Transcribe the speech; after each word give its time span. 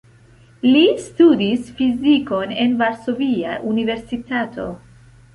Li 0.67 0.79
studis 1.01 1.67
fizikon 1.81 2.55
en 2.63 2.73
Varsovia 2.79 3.51
Universitato. 3.73 4.65